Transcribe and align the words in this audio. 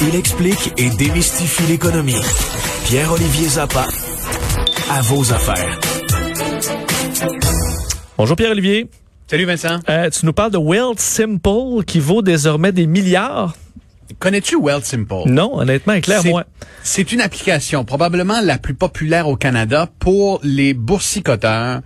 Il 0.00 0.16
explique 0.16 0.72
et 0.76 0.90
démystifie 0.90 1.62
l'économie. 1.68 2.14
Pierre-Olivier 2.84 3.48
Zappa, 3.48 3.86
à 4.90 5.00
vos 5.02 5.32
affaires. 5.32 5.78
Bonjour 8.18 8.36
Pierre-Olivier. 8.36 8.88
Salut 9.28 9.44
Vincent. 9.44 9.78
Euh, 9.88 10.10
tu 10.10 10.26
nous 10.26 10.32
parles 10.32 10.50
de 10.50 10.58
Wealth 10.58 10.98
Simple 10.98 11.84
qui 11.86 12.00
vaut 12.00 12.22
désormais 12.22 12.72
des 12.72 12.86
milliards. 12.86 13.54
Connais-tu 14.18 14.56
Wealth 14.56 14.84
Simple? 14.84 15.22
Non, 15.26 15.56
honnêtement, 15.58 15.92
éclaire-moi. 15.92 16.44
C'est 16.82 17.12
une 17.12 17.20
application 17.20 17.84
probablement 17.84 18.40
la 18.42 18.58
plus 18.58 18.74
populaire 18.74 19.28
au 19.28 19.36
Canada 19.36 19.88
pour 20.00 20.40
les 20.42 20.74
boursicoteurs 20.74 21.80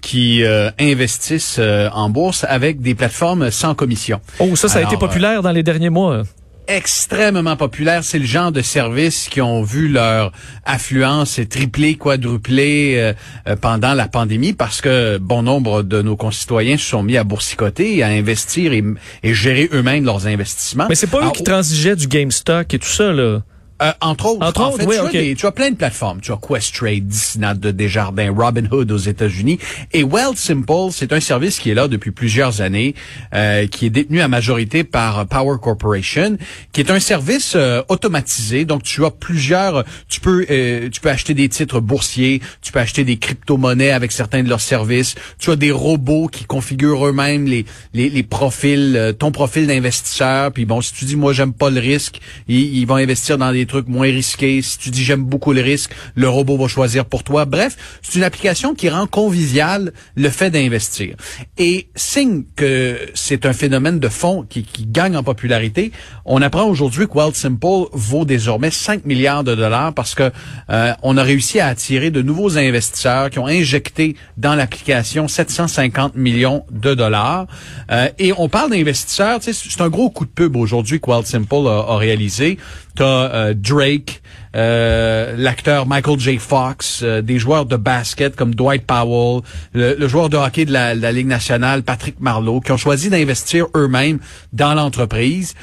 qui 0.00 0.44
euh, 0.44 0.70
investissent 0.80 1.56
euh, 1.58 1.90
en 1.92 2.08
bourse 2.08 2.46
avec 2.48 2.80
des 2.80 2.94
plateformes 2.94 3.50
sans 3.50 3.74
commission. 3.74 4.20
Oh, 4.38 4.56
ça, 4.56 4.68
ça 4.68 4.78
a 4.78 4.82
été 4.82 4.96
populaire 4.96 5.42
dans 5.42 5.52
les 5.52 5.62
derniers 5.62 5.90
mois 5.90 6.22
extrêmement 6.68 7.56
populaire. 7.56 8.04
C'est 8.04 8.18
le 8.18 8.24
genre 8.24 8.52
de 8.52 8.62
services 8.62 9.28
qui 9.28 9.40
ont 9.40 9.62
vu 9.62 9.88
leur 9.88 10.32
affluence 10.64 11.40
tripler, 11.48 11.96
quadrupler 11.96 12.94
euh, 12.96 13.12
euh, 13.48 13.56
pendant 13.56 13.94
la 13.94 14.08
pandémie 14.08 14.52
parce 14.52 14.80
que 14.80 15.18
bon 15.18 15.42
nombre 15.42 15.82
de 15.82 16.02
nos 16.02 16.16
concitoyens 16.16 16.76
se 16.76 16.84
sont 16.84 17.02
mis 17.02 17.16
à 17.16 17.24
boursicoter, 17.24 18.02
à 18.02 18.08
investir 18.08 18.72
et, 18.72 18.84
gérer 19.22 19.68
eux-mêmes 19.72 20.04
leurs 20.04 20.26
investissements. 20.26 20.86
Mais 20.88 20.94
c'est 20.94 21.06
pas 21.06 21.26
eux 21.26 21.30
qui 21.32 21.42
transigeaient 21.42 21.96
du 21.96 22.06
GameStop 22.06 22.72
et 22.72 22.78
tout 22.78 22.88
ça, 22.88 23.12
là. 23.12 23.42
Euh, 23.82 23.92
entre 24.00 24.26
autres, 24.26 24.46
entre 24.46 24.72
autres, 24.72 24.86
oui, 24.86 24.96
tu, 25.10 25.18
as 25.18 25.34
tu, 25.34 25.46
as 25.46 25.52
plein 25.52 25.70
de 25.70 25.76
plateformes. 25.76 26.20
Tu 26.22 26.32
as 26.32 26.38
Questrade, 26.38 27.06
Disney 27.06 27.54
de 27.54 27.70
Desjardins, 27.70 28.32
Robinhood 28.34 28.90
aux 28.90 28.96
États-Unis. 28.96 29.58
Et 29.92 30.02
Wealth 30.02 30.38
Simple, 30.38 30.90
c'est 30.92 31.12
un 31.12 31.20
service 31.20 31.58
qui 31.58 31.70
est 31.70 31.74
là 31.74 31.86
depuis 31.86 32.10
plusieurs 32.10 32.62
années, 32.62 32.94
euh, 33.34 33.66
qui 33.66 33.86
est 33.86 33.90
détenu 33.90 34.22
à 34.22 34.28
majorité 34.28 34.82
par 34.82 35.26
Power 35.26 35.58
Corporation, 35.62 36.38
qui 36.72 36.80
est 36.80 36.90
un 36.90 37.00
service 37.00 37.52
euh, 37.54 37.82
automatisé. 37.88 38.64
Donc, 38.64 38.82
tu 38.82 39.04
as 39.04 39.10
plusieurs... 39.10 39.84
Tu 40.08 40.20
peux, 40.20 40.46
euh, 40.50 40.88
tu 40.88 41.00
peux 41.00 41.10
acheter 41.10 41.34
des 41.34 41.50
titres 41.50 41.80
boursiers, 41.80 42.40
tu 42.62 42.72
peux 42.72 42.80
acheter 42.80 43.04
des 43.04 43.18
crypto-monnaies 43.18 43.90
avec 43.90 44.10
certains 44.10 44.42
de 44.42 44.48
leurs 44.48 44.62
services. 44.62 45.16
Tu 45.38 45.50
as 45.50 45.56
des 45.56 45.70
robots 45.70 46.28
qui 46.28 46.44
configurent 46.44 47.06
eux-mêmes 47.06 47.44
les, 47.44 47.66
les, 47.92 48.08
les, 48.08 48.22
profils, 48.22 49.14
ton 49.18 49.32
profil 49.32 49.66
d'investisseur. 49.66 50.50
Puis 50.52 50.64
bon, 50.64 50.80
si 50.80 50.94
tu 50.94 51.04
dis, 51.04 51.16
moi, 51.16 51.34
j'aime 51.34 51.52
pas 51.52 51.68
le 51.68 51.80
risque, 51.80 52.20
ils, 52.48 52.78
ils 52.78 52.86
vont 52.86 52.96
investir 52.96 53.36
dans 53.36 53.52
des 53.52 53.65
trucs 53.66 53.88
moins 53.88 54.06
risqués. 54.06 54.62
Si 54.62 54.78
tu 54.78 54.90
dis 54.90 55.04
j'aime 55.04 55.24
beaucoup 55.24 55.52
le 55.52 55.60
risque, 55.60 55.92
le 56.14 56.28
robot 56.28 56.56
va 56.56 56.68
choisir 56.68 57.04
pour 57.04 57.22
toi. 57.22 57.44
Bref, 57.44 57.76
c'est 58.02 58.16
une 58.18 58.24
application 58.24 58.74
qui 58.74 58.88
rend 58.88 59.06
convivial 59.06 59.92
le 60.14 60.28
fait 60.28 60.50
d'investir. 60.50 61.16
Et 61.58 61.88
signe 61.94 62.44
que 62.54 62.98
c'est 63.14 63.46
un 63.46 63.52
phénomène 63.52 63.98
de 63.98 64.08
fond 64.08 64.44
qui, 64.48 64.66
gagne 64.88 65.16
en 65.16 65.22
popularité, 65.22 65.92
on 66.24 66.42
apprend 66.42 66.64
aujourd'hui 66.64 67.06
que 67.06 67.12
Wild 67.12 67.34
Simple 67.34 67.88
vaut 67.92 68.24
désormais 68.24 68.70
5 68.70 69.04
milliards 69.04 69.44
de 69.44 69.54
dollars 69.54 69.92
parce 69.94 70.14
que 70.14 70.30
euh, 70.70 70.92
on 71.02 71.16
a 71.16 71.22
réussi 71.22 71.60
à 71.60 71.66
attirer 71.66 72.10
de 72.10 72.22
nouveaux 72.22 72.56
investisseurs 72.58 73.30
qui 73.30 73.38
ont 73.38 73.46
injecté 73.46 74.16
dans 74.36 74.54
l'application 74.54 75.28
750 75.28 76.14
millions 76.16 76.64
de 76.70 76.94
dollars. 76.94 77.46
Euh, 77.90 78.08
et 78.18 78.32
on 78.36 78.48
parle 78.48 78.70
d'investisseurs, 78.70 79.40
c'est 79.42 79.80
un 79.80 79.88
gros 79.88 80.10
coup 80.10 80.24
de 80.24 80.30
pub 80.30 80.56
aujourd'hui 80.56 81.00
que 81.00 81.10
Wild 81.10 81.26
Simple 81.26 81.66
a, 81.66 81.92
a 81.92 81.96
réalisé. 81.96 82.58
T'as 82.96 83.04
euh, 83.04 83.54
Drake, 83.54 84.22
euh, 84.56 85.34
l'acteur 85.36 85.86
Michael 85.86 86.18
J. 86.18 86.38
Fox, 86.38 87.00
euh, 87.02 87.20
des 87.20 87.38
joueurs 87.38 87.66
de 87.66 87.76
basket 87.76 88.34
comme 88.34 88.54
Dwight 88.54 88.86
Powell, 88.86 89.42
le, 89.74 90.08
joueur 90.08 90.30
de 90.30 90.38
hockey 90.38 90.64
de 90.64 90.72
la, 90.72 90.94
Ligue 91.12 91.26
nationale, 91.26 91.82
Patrick 91.82 92.20
Marlowe, 92.20 92.60
qui 92.60 92.72
ont 92.72 92.78
choisi 92.78 93.10
d'investir 93.10 93.66
eux-mêmes 93.76 94.18
dans 94.54 94.72
l'entreprise. 94.72 95.54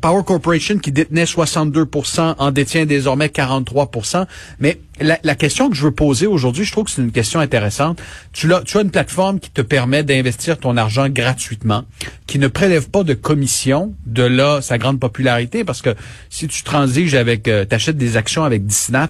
Power 0.00 0.22
Corporation, 0.24 0.78
qui 0.78 0.92
détenait 0.92 1.24
62% 1.24 2.34
en 2.38 2.50
détient 2.52 2.86
désormais 2.86 3.26
43% 3.26 4.24
Mais 4.60 4.78
la, 5.00 5.34
question 5.34 5.68
que 5.70 5.76
je 5.76 5.82
veux 5.82 5.90
poser 5.90 6.26
aujourd'hui, 6.26 6.64
je 6.64 6.72
trouve 6.72 6.84
que 6.84 6.90
c'est 6.90 7.02
une 7.02 7.10
question 7.10 7.40
intéressante. 7.40 8.00
Tu 8.32 8.52
as, 8.52 8.62
une 8.80 8.90
plateforme 8.90 9.40
qui 9.40 9.50
te 9.50 9.60
permet 9.60 10.04
d'investir 10.04 10.58
ton 10.58 10.76
argent 10.76 11.08
gratuitement, 11.08 11.84
qui 12.26 12.38
ne 12.38 12.46
prélève 12.46 12.88
pas 12.88 13.02
de 13.02 13.14
commission, 13.14 13.94
de 14.06 14.22
là 14.22 14.60
sa 14.62 14.78
grande 14.78 15.00
popularité, 15.00 15.64
parce 15.64 15.82
que 15.82 15.94
si 16.30 16.46
tu 16.46 16.62
transiges 16.62 17.14
avec, 17.14 17.48
euh, 17.48 17.64
t'achètes 17.64 17.96
des 17.96 18.16
actions 18.16 18.44
avec 18.44 18.66
Disney, 18.66 19.06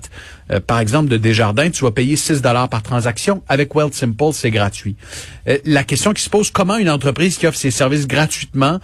euh, 0.51 0.61
par 0.61 0.81
exemple 0.81 1.09
de 1.09 1.17
Desjardins, 1.17 1.71
tu 1.71 1.85
vas 1.85 1.91
payer 1.91 2.17
6 2.17 2.41
dollars 2.41 2.69
par 2.69 2.83
transaction. 2.83 3.43
Avec 3.49 3.75
Wealth 3.75 3.95
Simple, 3.95 4.33
c'est 4.33 4.51
gratuit. 4.51 4.97
Euh, 5.49 5.59
la 5.65 5.85
question 5.85 6.13
qui 6.13 6.23
se 6.23 6.31
pose, 6.31 6.51
comment 6.51 6.77
une 6.77 6.91
entreprise 6.91 7.37
qui 7.37 7.47
offre 7.47 7.59
ses 7.59 7.71
services 7.71 8.07
gratuitement 8.07 8.81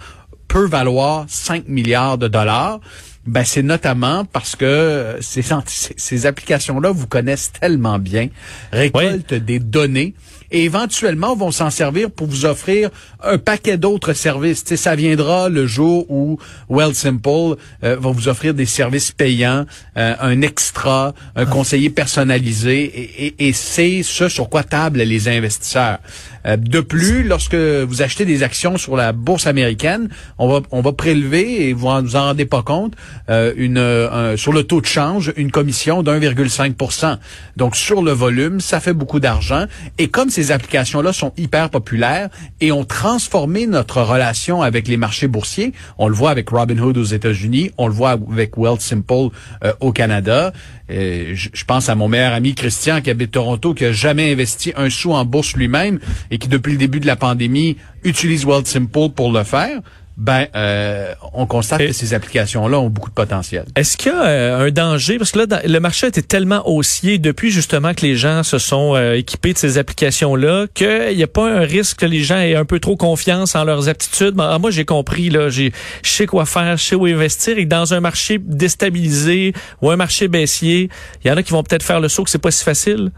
peut 0.47 0.67
valoir 0.67 1.25
5 1.27 1.67
milliards 1.67 2.17
de 2.17 2.27
dollars? 2.27 2.79
Ben, 3.27 3.43
c'est 3.43 3.61
notamment 3.61 4.25
parce 4.25 4.55
que 4.55 5.17
ces, 5.21 5.43
ces 5.67 6.25
applications-là 6.25 6.91
vous 6.91 7.07
connaissent 7.07 7.51
tellement 7.51 7.99
bien, 7.99 8.29
récoltent 8.71 9.35
des 9.35 9.59
données 9.59 10.15
et 10.51 10.63
éventuellement 10.63 11.35
vont 11.35 11.51
s'en 11.51 11.69
servir 11.69 12.11
pour 12.11 12.27
vous 12.27 12.45
offrir 12.45 12.89
un 13.23 13.37
paquet 13.37 13.77
d'autres 13.77 14.13
services. 14.13 14.63
ça 14.75 14.95
viendra 14.95 15.49
le 15.49 15.67
jour 15.67 16.05
où 16.09 16.37
Well 16.69 16.93
Simple 16.93 17.57
euh, 17.83 17.97
va 17.99 18.11
vous 18.11 18.27
offrir 18.27 18.53
des 18.53 18.65
services 18.65 19.11
payants, 19.11 19.65
euh, 19.97 20.15
un 20.19 20.41
extra, 20.41 21.13
un 21.35 21.45
conseiller 21.45 21.89
personnalisé, 21.89 22.83
et, 22.83 23.25
et, 23.25 23.47
et 23.47 23.53
c'est 23.53 24.03
ce 24.03 24.27
sur 24.29 24.49
quoi 24.49 24.63
tablent 24.63 25.01
les 25.01 25.27
investisseurs. 25.27 25.99
Euh, 26.45 26.57
de 26.57 26.79
plus, 26.79 27.23
lorsque 27.23 27.55
vous 27.55 28.01
achetez 28.01 28.25
des 28.25 28.43
actions 28.43 28.77
sur 28.77 28.97
la 28.97 29.11
bourse 29.11 29.47
américaine, 29.47 30.09
on 30.37 30.47
va 30.47 30.61
on 30.71 30.81
va 30.81 30.91
prélever 30.91 31.67
et 31.67 31.73
vous 31.73 31.87
vous 31.87 32.15
en 32.15 32.21
rendez 32.21 32.45
pas 32.45 32.63
compte 32.63 32.93
une 33.29 34.35
sur 34.37 34.53
le 34.53 34.63
taux 34.63 34.81
de 34.81 34.85
change 34.85 35.33
une 35.35 35.51
commission 35.51 36.03
d'1,5 36.03 37.17
Donc 37.57 37.75
sur 37.75 38.01
le 38.01 38.11
volume, 38.11 38.59
ça 38.59 38.79
fait 38.79 38.93
beaucoup 38.93 39.19
d'argent 39.19 39.65
et 39.97 40.07
comme 40.07 40.29
c'est 40.29 40.40
ces 40.41 40.51
applications-là 40.51 41.13
sont 41.13 41.33
hyper 41.37 41.69
populaires 41.69 42.29
et 42.61 42.71
ont 42.71 42.83
transformé 42.83 43.67
notre 43.67 44.01
relation 44.01 44.61
avec 44.61 44.87
les 44.87 44.97
marchés 44.97 45.27
boursiers. 45.27 45.71
On 45.99 46.07
le 46.07 46.15
voit 46.15 46.31
avec 46.31 46.49
Robinhood 46.49 46.97
aux 46.97 47.03
États-Unis, 47.03 47.71
on 47.77 47.87
le 47.87 47.93
voit 47.93 48.11
avec 48.11 48.57
Wealth 48.57 48.81
Simple 48.81 49.29
euh, 49.63 49.73
au 49.79 49.91
Canada. 49.91 50.51
je, 50.89 51.63
pense 51.65 51.89
à 51.89 51.95
mon 51.95 52.09
meilleur 52.09 52.33
ami 52.33 52.55
Christian 52.55 53.01
qui 53.01 53.09
habite 53.11 53.31
Toronto, 53.31 53.73
qui 53.73 53.85
a 53.85 53.91
jamais 53.91 54.31
investi 54.31 54.73
un 54.75 54.89
sou 54.89 55.13
en 55.13 55.25
bourse 55.25 55.53
lui-même 55.55 55.99
et 56.31 56.39
qui 56.39 56.47
depuis 56.47 56.71
le 56.71 56.79
début 56.79 56.99
de 56.99 57.07
la 57.07 57.15
pandémie 57.15 57.77
utilise 58.03 58.43
Wealth 58.45 58.67
Simple 58.67 59.09
pour 59.15 59.31
le 59.31 59.43
faire 59.43 59.79
ben 60.17 60.47
euh, 60.55 61.13
on 61.33 61.45
constate 61.45 61.79
que 61.79 61.93
ces 61.93 62.13
applications-là 62.13 62.79
ont 62.79 62.89
beaucoup 62.89 63.09
de 63.09 63.15
potentiel. 63.15 63.65
Est-ce 63.75 63.97
qu'il 63.97 64.11
y 64.11 64.15
a 64.15 64.23
euh, 64.23 64.67
un 64.67 64.71
danger? 64.71 65.17
Parce 65.17 65.31
que 65.31 65.39
là 65.39 65.61
le 65.65 65.79
marché 65.79 66.07
était 66.07 66.21
tellement 66.21 66.67
haussier 66.67 67.17
depuis 67.17 67.49
justement 67.51 67.93
que 67.93 68.01
les 68.01 68.15
gens 68.15 68.43
se 68.43 68.57
sont 68.57 68.95
euh, 68.95 69.13
équipés 69.13 69.53
de 69.53 69.57
ces 69.57 69.77
applications-là 69.77 70.67
qu'il 70.73 71.15
n'y 71.15 71.23
a 71.23 71.27
pas 71.27 71.49
un 71.49 71.61
risque 71.61 71.99
que 71.99 72.05
les 72.05 72.21
gens 72.21 72.37
aient 72.37 72.55
un 72.55 72.65
peu 72.65 72.79
trop 72.79 72.97
confiance 72.97 73.55
en 73.55 73.63
leurs 73.63 73.89
aptitudes? 73.89 74.35
Ah, 74.39 74.59
moi 74.59 74.71
j'ai 74.71 74.85
compris 74.85 75.29
là, 75.29 75.49
j'ai 75.49 75.71
je 76.03 76.09
sais 76.09 76.25
quoi 76.25 76.45
faire, 76.45 76.77
je 76.77 76.83
sais 76.83 76.95
où 76.95 77.05
investir 77.05 77.57
et 77.57 77.65
dans 77.65 77.93
un 77.93 77.99
marché 77.99 78.37
déstabilisé 78.37 79.53
ou 79.81 79.89
un 79.89 79.95
marché 79.95 80.27
baissier, 80.27 80.89
il 81.23 81.27
y 81.27 81.31
en 81.31 81.37
a 81.37 81.43
qui 81.43 81.51
vont 81.51 81.63
peut-être 81.63 81.83
faire 81.83 81.99
le 81.99 82.09
saut 82.09 82.23
que 82.23 82.29
c'est 82.29 82.37
pas 82.37 82.51
si 82.51 82.63
facile. 82.63 83.11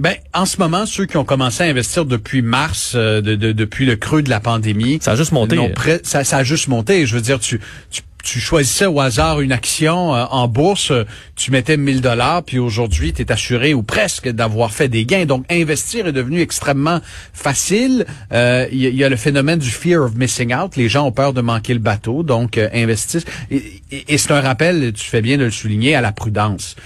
Ben, 0.00 0.14
en 0.32 0.46
ce 0.46 0.56
moment, 0.56 0.86
ceux 0.86 1.04
qui 1.04 1.18
ont 1.18 1.26
commencé 1.26 1.62
à 1.62 1.66
investir 1.66 2.06
depuis 2.06 2.40
mars, 2.40 2.92
euh, 2.94 3.20
de, 3.20 3.34
depuis 3.52 3.84
le 3.84 3.96
creux 3.96 4.22
de 4.22 4.30
la 4.30 4.40
pandémie, 4.40 4.98
ça 5.02 5.12
a 5.12 5.14
juste 5.14 5.32
monté. 5.32 5.58
ça, 6.04 6.24
ça 6.24 6.38
a 6.38 6.42
juste 6.42 6.68
monté. 6.68 7.04
Je 7.04 7.14
veux 7.14 7.20
dire, 7.20 7.38
tu, 7.38 7.60
tu 7.90 8.00
tu 8.22 8.40
choisissais 8.40 8.86
au 8.86 9.00
hasard 9.00 9.40
une 9.40 9.52
action 9.52 10.14
euh, 10.14 10.24
en 10.30 10.48
bourse, 10.48 10.92
tu 11.36 11.50
mettais 11.50 11.76
1000 11.76 12.00
dollars, 12.00 12.42
puis 12.42 12.58
aujourd'hui, 12.58 13.12
tu 13.12 13.22
es 13.22 13.32
assuré 13.32 13.74
ou 13.74 13.82
presque 13.82 14.28
d'avoir 14.28 14.72
fait 14.72 14.88
des 14.88 15.04
gains. 15.04 15.26
Donc, 15.26 15.44
investir 15.50 16.06
est 16.06 16.12
devenu 16.12 16.40
extrêmement 16.40 17.00
facile. 17.32 18.06
Il 18.30 18.36
euh, 18.36 18.66
y, 18.72 19.04
a 19.04 19.08
le 19.08 19.16
phénomène 19.16 19.58
du 19.58 19.70
fear 19.70 20.02
of 20.02 20.14
missing 20.14 20.54
out. 20.54 20.76
Les 20.76 20.88
gens 20.88 21.06
ont 21.06 21.12
peur 21.12 21.32
de 21.32 21.40
manquer 21.40 21.74
le 21.74 21.80
bateau, 21.80 22.22
donc 22.22 22.58
euh, 22.58 22.68
investissent. 22.72 23.24
Et, 23.50 23.82
et, 23.90 24.18
c'est 24.18 24.32
un 24.32 24.40
rappel, 24.40 24.92
tu 24.92 25.06
fais 25.06 25.22
bien 25.22 25.38
de 25.38 25.44
le 25.44 25.50
souligner, 25.50 25.94
à 25.94 26.00
la 26.00 26.12
prudence. 26.12 26.76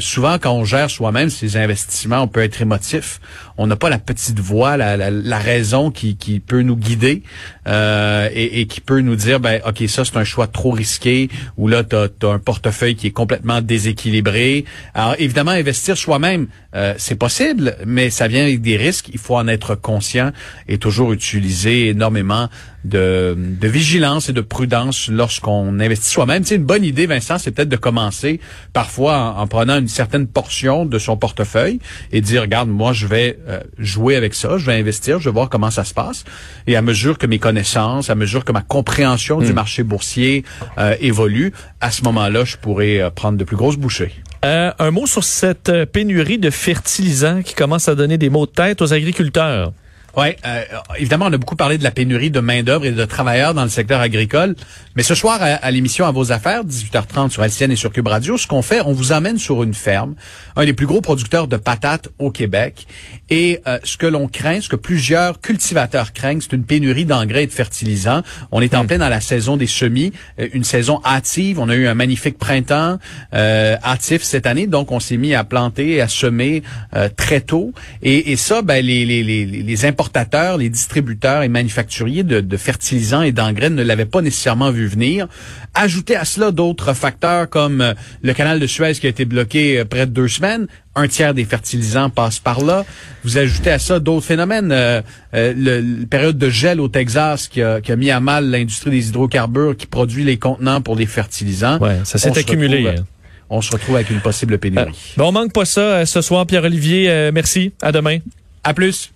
Souvent, 0.00 0.38
quand 0.38 0.52
on 0.52 0.64
gère 0.64 0.90
soi-même 0.90 1.30
ses 1.30 1.56
investissements, 1.56 2.22
on 2.22 2.28
peut 2.28 2.42
être 2.42 2.60
émotif. 2.60 3.20
On 3.56 3.66
n'a 3.66 3.76
pas 3.76 3.90
la 3.90 3.98
petite 3.98 4.40
voix, 4.40 4.76
la, 4.76 5.38
raison 5.38 5.90
qui, 5.90 6.42
peut 6.44 6.62
nous 6.62 6.76
guider 6.76 7.22
et, 7.66 8.60
et, 8.60 8.66
qui 8.66 8.80
peut 8.80 9.00
nous 9.00 9.16
dire, 9.16 9.40
ben, 9.40 9.60
ok, 9.66 9.82
ça 9.88 10.04
c'est 10.04 10.16
un 10.16 10.24
choix 10.24 10.46
trop 10.46 10.70
risqué, 10.70 11.28
où 11.56 11.68
là, 11.68 11.84
tu 11.84 11.96
as, 11.96 12.08
un 12.28 12.38
portefeuille 12.38 12.96
qui 12.96 13.08
est 13.08 13.12
complètement 13.12 13.60
déséquilibré. 13.60 14.64
Alors, 14.94 15.14
évidemment, 15.18 15.52
investir 15.52 15.96
soi-même, 15.96 16.46
euh, 16.74 16.94
c'est 16.98 17.16
possible, 17.16 17.76
mais 17.84 18.10
ça 18.10 18.28
vient 18.28 18.42
avec 18.42 18.60
des 18.60 18.76
risques. 18.76 19.08
Il 19.12 19.18
faut 19.18 19.36
en 19.36 19.48
être 19.48 19.74
conscient 19.74 20.30
et 20.68 20.78
toujours 20.78 21.12
utiliser 21.12 21.88
énormément 21.88 22.48
de, 22.84 23.36
de 23.36 23.68
vigilance 23.68 24.28
et 24.28 24.32
de 24.32 24.40
prudence 24.40 25.08
lorsqu'on 25.08 25.78
investit 25.80 26.08
soi-même. 26.08 26.44
C'est 26.44 26.56
une 26.56 26.64
bonne 26.64 26.84
idée, 26.84 27.06
Vincent, 27.06 27.38
c'est 27.38 27.50
peut-être 27.50 27.68
de 27.68 27.76
commencer 27.76 28.40
parfois 28.72 29.34
en, 29.38 29.46
prenant 29.46 29.78
une 29.78 29.88
certaine 29.88 30.26
portion 30.26 30.86
de 30.86 30.98
son 30.98 31.16
portefeuille 31.16 31.80
et 32.12 32.20
dire, 32.20 32.42
regarde, 32.42 32.68
moi, 32.68 32.92
je 32.92 33.06
vais 33.06 33.38
euh, 33.48 33.60
jouer 33.78 34.16
avec 34.16 34.34
ça, 34.34 34.58
je 34.58 34.66
vais 34.66 34.74
investir, 34.74 35.18
je 35.20 35.26
vais 35.26 35.34
voir 35.34 35.48
comment 35.48 35.70
ça 35.70 35.84
se 35.84 35.94
passe. 35.94 36.24
Et 36.66 36.76
à 36.76 36.82
mesure 36.82 37.18
que 37.18 37.26
mes 37.26 37.38
connaissances, 37.38 38.10
à 38.10 38.14
mesure 38.14 38.44
que 38.44 38.52
ma 38.52 38.62
compréhension 38.62 39.40
du 39.40 39.50
Hmm. 39.50 39.54
marché 39.54 39.82
boursier 39.82 40.44
euh, 40.78 40.96
évolue, 41.00 41.52
à 41.80 41.90
ce 41.90 42.02
moment-là, 42.04 42.44
je 42.44 42.56
pourrais 42.56 43.00
euh, 43.00 43.10
prendre 43.10 43.38
de 43.38 43.44
plus 43.44 43.56
grosses 43.56 43.76
bouchées. 43.76 44.12
Euh, 44.44 44.72
un 44.78 44.90
mot 44.90 45.06
sur 45.06 45.24
cette 45.24 45.68
euh, 45.68 45.86
pénurie 45.86 46.38
de 46.38 46.50
fertilisants 46.50 47.42
qui 47.42 47.54
commence 47.54 47.88
à 47.88 47.94
donner 47.94 48.16
des 48.16 48.30
maux 48.30 48.46
de 48.46 48.52
tête 48.52 48.80
aux 48.80 48.92
agriculteurs. 48.92 49.72
Oui, 50.16 50.26
euh, 50.44 50.62
évidemment, 50.98 51.26
on 51.26 51.32
a 51.32 51.38
beaucoup 51.38 51.56
parlé 51.56 51.78
de 51.78 51.84
la 51.84 51.90
pénurie 51.90 52.30
de 52.30 52.40
main-d'œuvre 52.40 52.86
et 52.86 52.92
de 52.92 53.04
travailleurs 53.04 53.54
dans 53.54 53.62
le 53.62 53.68
secteur 53.68 54.00
agricole. 54.00 54.56
Mais 54.96 55.02
ce 55.02 55.14
soir, 55.14 55.38
à, 55.40 55.46
à 55.46 55.70
l'émission 55.70 56.04
À 56.06 56.10
vos 56.10 56.32
affaires, 56.32 56.64
18h30 56.64 57.30
sur 57.30 57.44
LCN 57.44 57.70
et 57.70 57.76
sur 57.76 57.92
Cube 57.92 58.08
Radio, 58.08 58.36
ce 58.36 58.46
qu'on 58.46 58.62
fait, 58.62 58.80
on 58.84 58.92
vous 58.92 59.12
emmène 59.12 59.38
sur 59.38 59.62
une 59.62 59.74
ferme, 59.74 60.14
un 60.56 60.64
des 60.64 60.72
plus 60.72 60.86
gros 60.86 61.00
producteurs 61.00 61.46
de 61.46 61.56
patates 61.56 62.08
au 62.18 62.30
Québec. 62.30 62.86
Et 63.28 63.60
euh, 63.66 63.78
ce 63.84 63.96
que 63.96 64.06
l'on 64.06 64.26
craint, 64.26 64.60
ce 64.60 64.68
que 64.68 64.76
plusieurs 64.76 65.40
cultivateurs 65.40 66.12
craignent, 66.12 66.40
c'est 66.40 66.52
une 66.52 66.64
pénurie 66.64 67.04
d'engrais 67.04 67.44
et 67.44 67.46
de 67.46 67.52
fertilisants. 67.52 68.22
On 68.50 68.60
est 68.60 68.74
en 68.74 68.86
plein 68.86 68.98
dans 68.98 69.08
la 69.08 69.20
saison 69.20 69.56
des 69.56 69.68
semis, 69.68 70.12
euh, 70.40 70.48
une 70.52 70.64
saison 70.64 71.00
hâtive. 71.04 71.60
On 71.60 71.68
a 71.68 71.74
eu 71.74 71.86
un 71.86 71.94
magnifique 71.94 72.38
printemps 72.38 72.98
euh, 73.34 73.76
hâtif 73.84 74.22
cette 74.22 74.46
année, 74.46 74.66
donc 74.66 74.90
on 74.90 74.98
s'est 75.00 75.16
mis 75.16 75.34
à 75.34 75.44
planter, 75.44 76.00
à 76.00 76.08
semer 76.08 76.62
euh, 76.96 77.08
très 77.16 77.40
tôt. 77.40 77.72
Et, 78.02 78.32
et 78.32 78.36
ça, 78.36 78.62
ben, 78.62 78.84
les, 78.84 79.04
les, 79.06 79.22
les, 79.22 79.46
les 79.46 79.86
importateurs, 80.00 80.56
les 80.56 80.70
distributeurs 80.70 81.42
et 81.42 81.48
manufacturiers 81.48 82.22
de, 82.22 82.40
de 82.40 82.56
fertilisants 82.56 83.20
et 83.20 83.32
d'engrais 83.32 83.68
ne 83.68 83.82
l'avaient 83.82 84.06
pas 84.06 84.22
nécessairement 84.22 84.70
vu 84.70 84.86
venir. 84.86 85.28
Ajoutez 85.74 86.16
à 86.16 86.24
cela 86.24 86.52
d'autres 86.52 86.94
facteurs 86.94 87.50
comme 87.50 87.82
euh, 87.82 87.92
le 88.22 88.32
canal 88.32 88.58
de 88.60 88.66
Suez 88.66 88.94
qui 88.94 89.06
a 89.06 89.10
été 89.10 89.26
bloqué 89.26 89.78
euh, 89.80 89.84
près 89.84 90.06
de 90.06 90.12
deux 90.12 90.26
semaines. 90.28 90.66
Un 90.94 91.06
tiers 91.06 91.34
des 91.34 91.44
fertilisants 91.44 92.08
passe 92.08 92.38
par 92.38 92.62
là. 92.62 92.86
Vous 93.24 93.36
ajoutez 93.36 93.70
à 93.70 93.78
ça 93.78 94.00
d'autres 94.00 94.24
phénomènes. 94.24 94.72
Euh, 94.72 95.02
euh, 95.34 95.52
le, 95.54 96.00
la 96.00 96.06
période 96.06 96.38
de 96.38 96.48
gel 96.48 96.80
au 96.80 96.88
Texas 96.88 97.46
qui 97.48 97.60
a, 97.62 97.82
qui 97.82 97.92
a 97.92 97.96
mis 97.96 98.10
à 98.10 98.20
mal 98.20 98.50
l'industrie 98.50 98.90
des 98.90 99.08
hydrocarbures 99.10 99.76
qui 99.76 99.86
produit 99.86 100.24
les 100.24 100.38
contenants 100.38 100.80
pour 100.80 100.96
les 100.96 101.06
fertilisants. 101.06 101.78
Ouais, 101.78 101.98
ça 102.04 102.16
s'est 102.16 102.38
accumulé. 102.38 102.84
retrouve- 102.88 103.04
on 103.50 103.60
se 103.60 103.70
retrouve 103.72 103.96
avec 103.96 104.08
une 104.10 104.20
possible 104.20 104.56
pénurie. 104.58 104.88
Euh, 104.88 105.18
bon, 105.18 105.28
on 105.28 105.32
manque 105.32 105.52
pas 105.52 105.64
ça 105.66 106.06
ce 106.06 106.22
soir, 106.22 106.46
Pierre-Olivier. 106.46 107.30
merci. 107.34 107.72
À 107.82 107.92
demain. 107.92 108.18
À 108.64 108.72
plus. 108.74 109.10